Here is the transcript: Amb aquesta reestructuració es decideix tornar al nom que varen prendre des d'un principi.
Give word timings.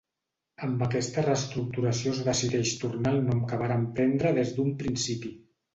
Amb 0.67 0.79
aquesta 0.85 1.25
reestructuració 1.27 2.15
es 2.15 2.23
decideix 2.31 2.73
tornar 2.85 3.13
al 3.15 3.23
nom 3.29 3.47
que 3.53 3.63
varen 3.65 3.89
prendre 4.01 4.37
des 4.41 4.57
d'un 4.59 4.79
principi. 4.85 5.39